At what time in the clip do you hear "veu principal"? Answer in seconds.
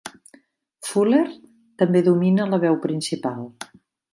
2.67-3.45